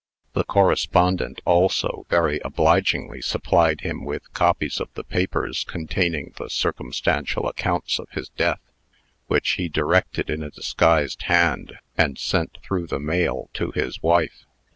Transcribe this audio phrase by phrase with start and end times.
[0.33, 7.47] The correspondent also very obligingly supplied him with copies of the papers containing the circumstantial
[7.47, 8.61] accounts of his death,
[9.27, 14.47] which he directed in a disguised hand, and sent through the mail to his wife.